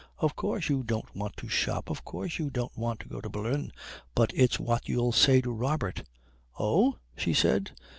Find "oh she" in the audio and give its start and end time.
6.57-7.35